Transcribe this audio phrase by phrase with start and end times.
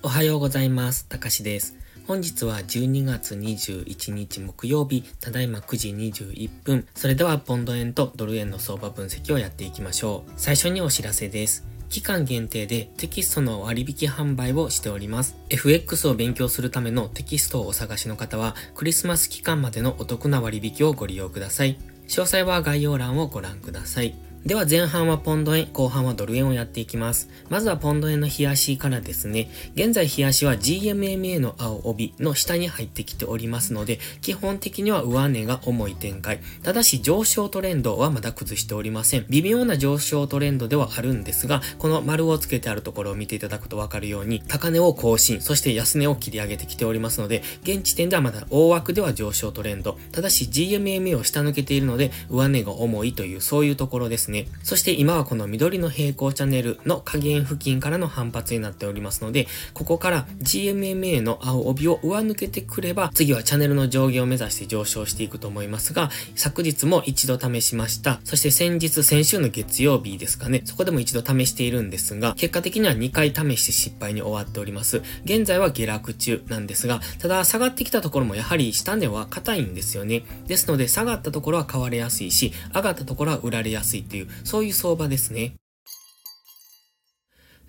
[0.00, 1.06] おはようございます。
[1.06, 1.76] たかしです。
[2.06, 6.86] 本日は12月21日木曜日、ただいま9時21分。
[6.94, 10.30] それではポンド円とドル円の相場分析をやっていきましょう。
[10.36, 11.66] 最初にお知らせです。
[11.88, 15.36] 期間限定でテキストの割引販売をしております。
[15.50, 21.76] FX を勉強するためのテキストをお探しの方は、クリスマス期間までのお得な割引をご利用ください。
[22.06, 24.14] 詳細は概要欄をご覧ください。
[24.48, 27.28] では前半はポンド円、後半はドル円をやっていきます。
[27.50, 29.50] まずはポンド円の冷やしからですね。
[29.74, 36.40] 現在冷やしは GMMA の青帯の下に入ってきておりますので、基本的には上値が重い展開。
[36.62, 39.26] ただし上昇トレンドはまだ崩しておりません。
[39.28, 49.98] 微妙な上昇トレンドではあるんですが、この丸をつけてあるところを見ていただくとわかるように、高値を更新、そして安値を切り上げてきておりますので、現時点ではまだ大枠では上昇トレンド。
[50.10, 54.37] ただし GMMA を下抜けているので、上値が重いというそういうところですね。
[54.62, 68.20] そして今はこの緑の平行チャンネルの下限付近からの反発になっておりますので、ここから GMMA の青帯を上抜けてくれば、次はチャンネルの上下を目指して上昇していくと思いますが、昨日も一度試しました。
[68.24, 75.02] そして先日、先週の月曜日ですかね、そこでも一度試しているんですが、結果的には2回試して失敗に終わっております。
[75.24, 80.24] 現在は下落中なんですが、ただ下がってきたところもやはり下値は硬いんですよね。
[80.46, 85.54] ですので、下がったところは買われやすいし、上がったところは売られやすいっていう、そういう相場ですね。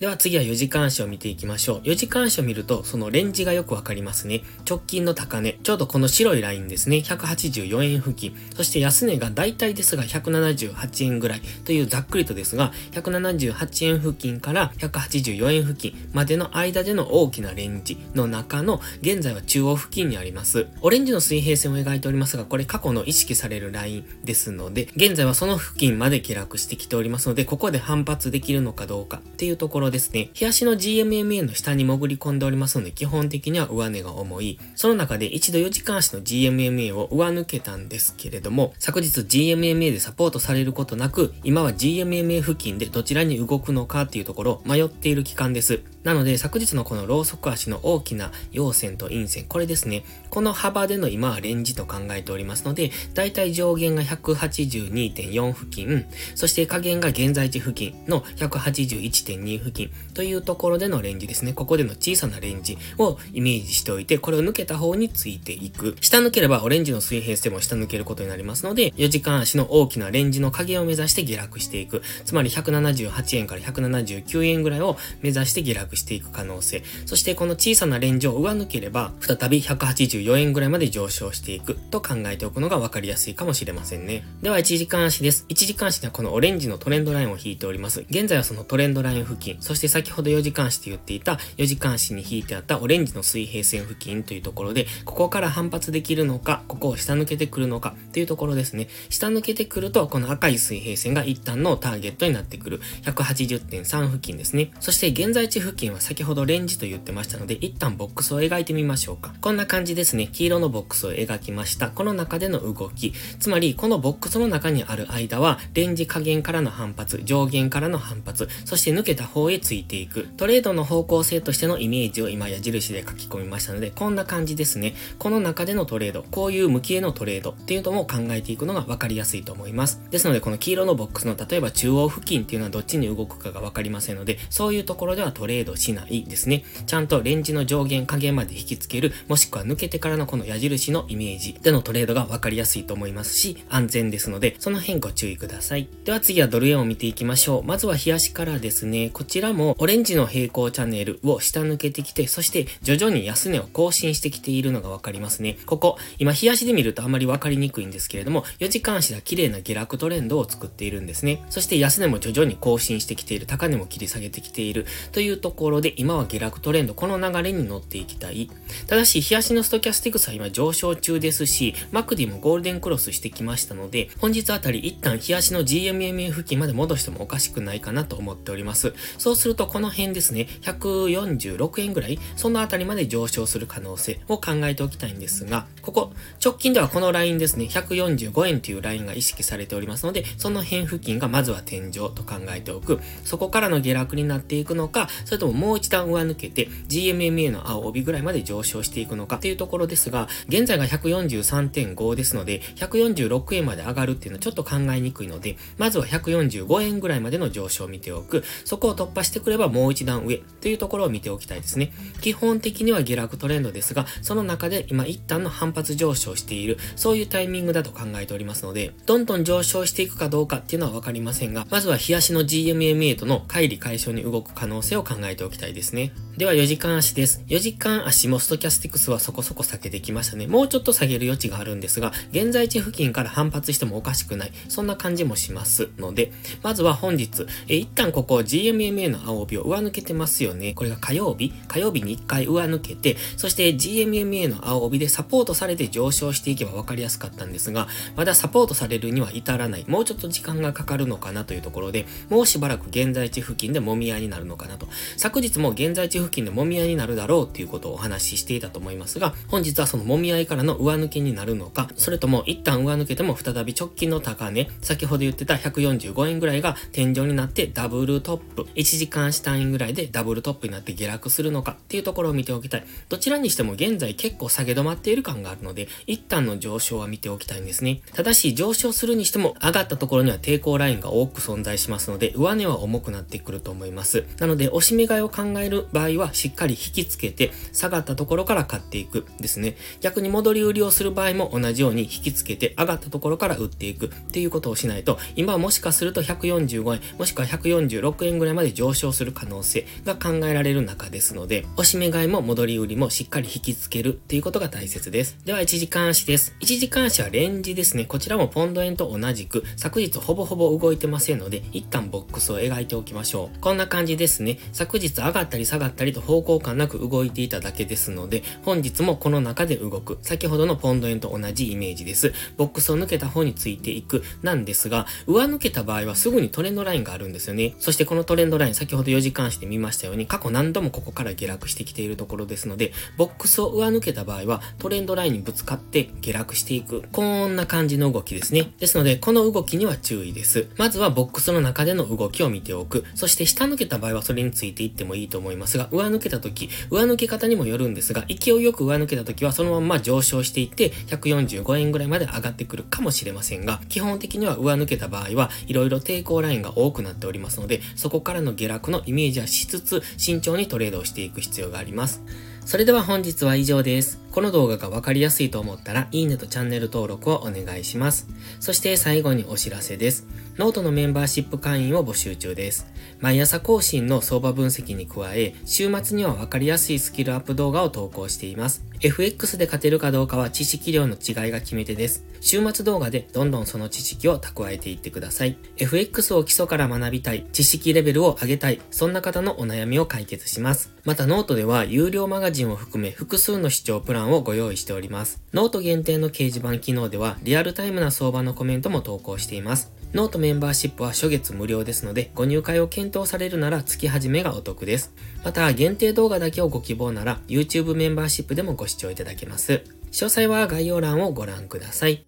[0.00, 1.80] では次は4時間足を見ていきましょう。
[1.80, 4.42] 4時間足を見ると、そのレンジがよくわかりますね。
[4.64, 6.98] 直近の高値、ちょうどこの白いラインですね。
[6.98, 8.36] 184円付近。
[8.54, 20.68] そして安値が大体ですが178円ぐらいというざっくりとですが、178円付近から184円付近までの間での大きなレンジの中の現在は中央付近にあります。
[20.80, 34.58] オレンジの水平線を描いておりますが、これ過去の意識されるラインですので、現在はその付近まで下落してきておりますので、ここで反発できるのかどうかっていうところですね、日足の GMMA の下に潜り込んでおりますので、基本的には上値が重い。
[34.74, 45.80] その中で一度4時間足の GMMA を上抜けたんですけれども、昨日 GMMA でサポートされることなく、今は GMMA 付近でどちらに動くのかっていうところ迷っている期間です。
[46.08, 50.04] なので、昨日のこのローソク足の大きな陽線と陰線、これですね。
[50.30, 61.52] この幅での今はレンジと考えておりますので、だいたい上限が182.4付近、そして下限が現在地付近の181.2付近というところでのレンジですね。
[61.52, 65.94] ここでの小さなレンジをイメージしておいて、これを抜けた方についていく。
[66.00, 72.00] 下抜ければオレンジの水平線も下抜けることになりますので、4時間足の大きなレンジの下限を目指して下落していく。
[72.24, 76.82] つまり178円から179円ぐらいを目指して下落していく可能性。
[77.06, 84.24] そしてこの小さなレンジを上抜ければ、再び184円ぐらいまで上昇していくと考えておくのが分かりやすいかもしれませんね。
[84.42, 85.44] では1時間足です。
[85.48, 88.04] 1時間足ではこのオレンジのトレンドラインを引いております。
[88.10, 98.88] 現在はそのトレンドライン付近、そして先ほど4時間足と言っていた4時間足に引いてあったオレンジの水平線付近というところで、ここから反発できるのか、ここを下抜けてくるのかっていうところですね。
[99.10, 102.80] 下抜けてくると、この赤い水平線が一旦のターゲットになってくる。
[103.02, 104.70] 180.3付近ですね。
[104.80, 109.34] そして現在地付近は先ほどレンジと言ってましたので、一旦ボックスを描いてみましょうか。
[109.40, 110.28] こんな感じですね。
[110.32, 111.90] 黄色のボックスを描きました。
[111.90, 113.12] この中での動き。
[113.38, 120.28] つまり、このボックスの中にある間は、レンジ下限からの反発、上限からの反発、そして抜けた方へついていく。
[120.36, 124.94] トレードの方向性としてのイメージを今矢印で書き込みましたので、こんな感じですね。
[125.18, 130.00] この中でのトレード、こういう向きへのトレードっていうのも考えていくのが分かりやすいと思います。
[130.10, 136.64] ですので、この黄色のボックスの例えば中央付近っていうのはどっちに動くかが分かりませんので、そういうところではトレードしないですね。
[136.86, 145.88] ちゃんとレンジの上限下限まで引きつける、もしくは抜けてからのこの矢印のイメージでのトレードが分かりやすいと思いますし、安全ですので、その辺ご注意ください。
[146.04, 147.62] では次はドル円を見ていきましょう。
[147.64, 155.58] まずは冷やしからですね、こちらもオレンジの平行チャンネルを下抜けてきて、そして徐々に安値を更新してきているのが分かりますね。
[155.66, 161.42] ここ、今冷やしで見るとあまり分かりにくいんですけれども、4時間足では綺麗な下落トレンドを作っているんですね。
[161.50, 168.48] そして安値も徐々に更新してきている、高値も切り下げてきているというところで、今は下落トレンド、この流れに乗っていきたい。
[168.86, 178.94] ただし、冷やしのストキャスティクスは今上昇中ですし、マクディもゴールデンクロスしてきましたので、本日あたり一旦冷やしの GMMA 付近まで戻してもおかしくないかなと思っております。
[179.18, 186.12] そうするとこの辺ですね、146円ぐらい、そのあたりまで上昇する可能性を考えておきたいんですが、ここ、
[186.44, 193.00] 直近ではこのラインですね、145円というラインが意識されておりますので、その辺付近がまずは天井と考えておく。
[193.24, 208.44] そこからの下落になっていくのか、それともももう一段上抜けて GMMA の青帯ぐらいまで上昇していくのかっていうところですが、現在が143.5ですので、146円まで上がるっていうのはちょっと考えにくいので、まずは145円ぐらいまでの上昇を見ておく。
[208.64, 211.92] そこを突破してくればもう一段上というところを見ておきたいですね。
[212.20, 226.12] 基本的には下落トレンドですが、その中で今一旦の反発上昇している、そういうタイミングだと考えておりますので、どんどん上昇していくかどうかっていうのはわかりませんが、まずは日足の GMMA との乖離解消に動く可能性を考えてておきたいですね。
[226.36, 227.42] では4時間足です。
[227.46, 230.46] 4時間足もストキャスティクスはそこそこ避けてきましたね。
[230.46, 234.52] もうちょっと下げる余地があるんですが、現在地付近から反発してもおかしくない。
[234.68, 236.32] そんな感じもしますので、
[236.62, 240.74] まずは本日、え一旦ここ GMMA の青帯を上抜けてますよね。
[240.74, 247.86] これが火曜日火曜日に1回上抜けて、そして GMMA の青帯でサポートされて上昇していけば分かりやすかったんですが、
[248.16, 249.84] まだサポートされるには至らない。
[249.86, 254.88] もうちょっと時間がかかるのかなというところで、もうしばらく現在地付近でもみ合いになるのかなと。
[255.28, 272.84] 昨日も現在地付近でもみ合いになるだろうっていうことをお話ししていたと思いますが、本日はそのもみ合いからの上抜けになるのか、それとも一旦上抜けても再び直近の高値、先ほど言ってた145円ぐらいが天井になってダブルトップ、1時間下単位ぐらいでダブルトップになって下落するのかっていうところを見ておきたい。
[273.08, 278.02] どちらにしても現在結構下げ止まっている感があるので、一旦の上昇は見ておきたいんですね。
[278.12, 284.26] ただし上昇するにしても上がったところには抵抗ラインが多く存在しますので、上値は重くなってくると思います。
[284.38, 289.76] なので、押し目買いを考える場合はしっかり引きつけて、下がったところから買っていくですね。
[290.00, 305.38] 逆に戻り売りをする場合も同じように引きつけて、上がったところから売っていくっていうことをしないと、今はもしかすると145円、もしくは146円ぐらいまで上昇する可能性が考えられる中ですので、押し目買いも戻り売りもしっかり引きつけるっていうことが大切です。
[305.44, 306.54] では、1時間足です。
[306.60, 308.04] 1時間足はレンジですね。
[308.04, 313.60] こちらもポンド円と同じく、昨日ほぼほぼ動いてませんので、一旦ボックスを描いておきましょう。
[313.60, 314.58] こんな感じですね。
[314.72, 320.18] 昨日上がったり下がったりと方向感なく動いていただけですので、本日もこの中で動く。
[320.22, 322.32] 先ほどのポンド円と同じイメージです。
[322.56, 324.22] ボックスを抜けた方についていく。
[324.42, 327.74] なんですが、上抜けた場合はすぐにトレンドラインがあるんですよね。
[327.78, 337.02] そしてこのトレンドライン、先ほど4時間足で見ましたように、過去何度もここから下落してきているところですので、ボックスを上抜けた場合は、トレンドラインにぶつかって下落していく。
[337.12, 338.72] こんな感じの動きですね。
[338.78, 340.68] ですので、この動きには注意です。
[340.76, 343.04] まずはボックスの中での動きを見ておく。
[343.14, 362.22] そして下抜けた場合はそれについていってもいいと思いますが、上抜けた時、上抜け方にもよるんですが、勢いよく上抜けた時はそのまま上昇していって、145円ぐらいまで上がってくるかもしれませんが、基本的には上抜けた場合は、いろいろ抵抗ラインが多くなっておりますので、そこからの下落のイメージはしつつ、慎重にトレードをしていく必要があります。
[362.64, 364.20] それでは本日は以上です。
[364.38, 368.28] この動画がわかりやすいと思ったら、いいねとチャンネル登録をお願いします。
[368.60, 370.28] そして最後にお知らせです。
[370.58, 372.86] ノートのメンバーシップ会員を募集中です。
[373.18, 378.84] 毎朝更新の相場分析に加え、週末にはわかりやすいスキルアップ動画を投稿しています。
[379.00, 382.24] FX で勝てるかどうかは知識量の違いが決め手です。
[382.40, 385.56] 週末動画でどんどんその知識を蓄えていってください。
[385.76, 390.92] FX を基礎から学びたい、知識レベルを上げたい、そんな方のお悩みを解決します。
[391.04, 395.42] またノートでは有料マガジンを含め複数の視聴プランをご用意しております。
[395.52, 399.92] ノート限定の掲示板機能ではリアルタイムな相場のコメントも投稿しています。
[400.14, 405.12] ノートメンバーシップは初月無料ですので、ご入会を検討されるなら月始めがお得です。
[405.44, 409.82] また、限定動画だけをご希望なら、YouTube メンバーシップでもご視聴いただけます。
[410.10, 412.24] 詳細は概要欄をご覧ください。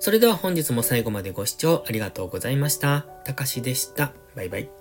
[0.00, 3.02] それでは本日も最後までご視聴ありがとうございました。
[3.24, 4.12] たかしでした。
[4.34, 4.77] バイバイ。